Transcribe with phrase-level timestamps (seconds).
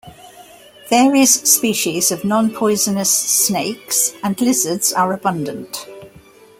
[0.89, 5.85] Various species of non-poisonous snakes and lizards are abundant.